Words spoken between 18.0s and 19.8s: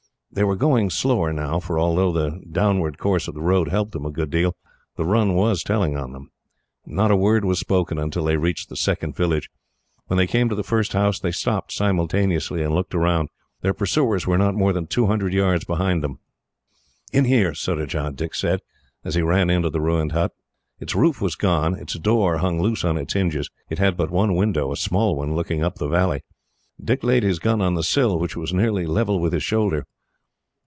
Dick said, as he ran into